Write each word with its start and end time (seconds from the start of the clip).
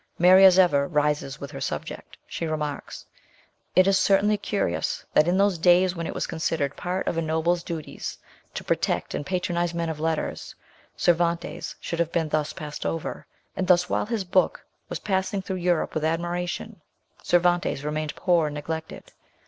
Mary, 0.17 0.43
as 0.45 0.57
ever, 0.57 0.87
rises 0.87 1.39
with 1.39 1.51
her 1.51 1.61
subject. 1.61 2.17
She 2.25 2.47
remarks:" 2.47 3.05
It 3.75 3.85
is 3.85 3.99
certainly 3.99 4.35
curious 4.35 5.05
that 5.13 5.27
in 5.27 5.37
those 5.37 5.59
days 5.59 5.95
when 5.95 6.07
it 6.07 6.13
was 6.15 6.25
considered 6.25 6.75
part 6.75 7.05
of 7.07 7.19
a 7.19 7.21
noble's 7.21 7.61
duties 7.61 8.17
to 8.55 8.63
protect 8.63 9.13
and 9.13 9.23
patronise 9.23 9.75
men 9.75 9.89
of 9.89 9.99
letters, 9.99 10.55
Cervantes 10.97 11.75
should 11.79 11.99
have 11.99 12.11
been 12.11 12.29
thus 12.29 12.51
passed 12.51 12.83
over; 12.83 13.27
and 13.55 13.67
thus 13.67 13.91
while 13.91 14.07
his 14.07 14.23
book 14.23 14.65
was 14.89 14.97
passing 14.97 15.39
through 15.39 15.57
Europe 15.57 15.93
with 15.93 16.03
admiration, 16.03 16.81
Cervantes 17.21 17.83
remained 17.85 18.15
poor 18.15 18.47
and 18.47 18.55
neglected. 18.55 19.11